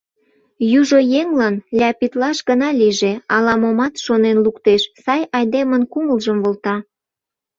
—Южо 0.79 0.99
еҥлан 1.19 1.55
ляпитлаш 1.79 2.37
гына 2.49 2.69
лийже, 2.79 3.13
ала-момат 3.35 3.93
шонен 4.05 4.37
луктеш, 4.45 4.81
сай 5.03 5.21
айдемын 5.37 5.83
кумылжым 5.91 6.37
волта... 6.43 6.75